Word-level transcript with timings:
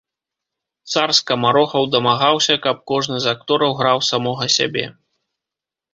Цар 0.93 1.13
скамарохаў 1.17 1.83
дамагаўся, 1.95 2.53
каб 2.65 2.81
кожны 2.93 3.21
з 3.27 3.31
актораў 3.35 3.71
граў 3.83 3.99
самога 4.11 4.45
сябе. 4.59 4.85